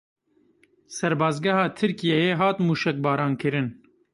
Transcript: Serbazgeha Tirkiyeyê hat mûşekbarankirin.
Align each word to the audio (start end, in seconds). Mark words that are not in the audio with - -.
Serbazgeha 0.95 1.65
Tirkiyeyê 1.77 2.31
hat 2.39 2.57
mûşekbarankirin. 2.67 3.67